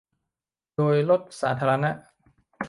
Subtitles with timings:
[0.75, 1.91] โดยรถสาธารณะ